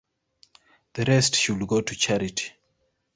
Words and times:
The 0.93 1.05
rest 1.05 1.35
should 1.35 1.67
go 1.67 1.81
to 1.81 1.95
charity. 1.95 2.53